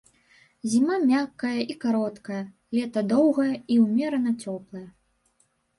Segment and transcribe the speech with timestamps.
[0.71, 2.41] Зіма мяккая і кароткая,
[2.79, 4.87] лета доўгае і ўмерана цёплае.